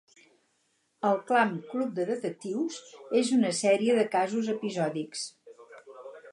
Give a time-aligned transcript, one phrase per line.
[1.09, 2.79] El "Clamp, club de detectius"
[3.21, 5.31] és una sèrie de casos episòdics.